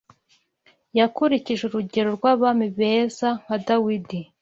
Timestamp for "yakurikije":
0.97-1.61